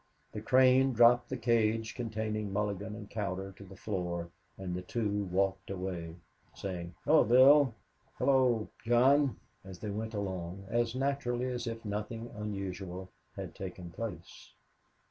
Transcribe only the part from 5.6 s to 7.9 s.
out, saying, "Hello, Bill!"